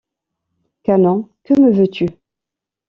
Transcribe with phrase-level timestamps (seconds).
[0.81, 2.07] Canon, que me veux-tu?